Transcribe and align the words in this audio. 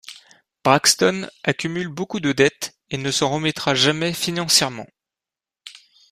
Braxton 0.63 1.29
accumule 1.43 1.87
beaucoup 1.87 2.19
de 2.19 2.31
dettes 2.31 2.73
et 2.89 2.97
ne 2.97 3.11
s'en 3.11 3.29
remettra 3.29 3.75
jamais 3.75 4.13
financièrement. 4.13 4.87